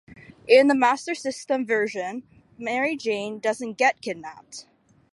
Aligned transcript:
In 0.47 0.65
the 0.67 0.73
Master 0.73 1.13
System 1.13 1.63
version, 1.63 2.23
Mary 2.57 2.97
Jane 2.97 3.37
doesn't 3.37 3.77
get 3.77 4.01
kidnapped. 4.01 4.65